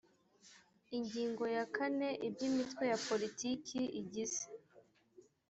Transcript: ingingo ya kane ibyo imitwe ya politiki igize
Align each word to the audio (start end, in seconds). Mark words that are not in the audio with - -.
ingingo 0.97 1.43
ya 1.55 1.65
kane 1.75 2.09
ibyo 2.27 2.43
imitwe 2.51 2.83
ya 2.91 2.97
politiki 3.07 3.79
igize 4.01 4.43